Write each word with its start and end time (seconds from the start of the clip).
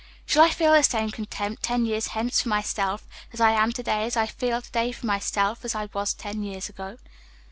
Shall 0.25 0.43
I 0.43 0.49
feel 0.49 0.73
the 0.73 0.81
same 0.81 1.11
contempt 1.11 1.61
ten 1.61 1.85
years 1.85 2.07
hence 2.17 2.41
for 2.41 2.49
myself 2.49 3.07
as 3.31 3.39
I 3.39 3.51
am 3.51 3.71
to 3.73 3.83
day 3.83 4.03
as 4.05 4.17
I 4.17 4.25
feel 4.25 4.59
to 4.59 4.71
day 4.71 4.91
for 4.91 5.05
myself 5.05 5.63
as 5.63 5.75
I 5.75 5.89
was 5.93 6.15
ten 6.15 6.41
years 6.41 6.69
ago? 6.69 6.97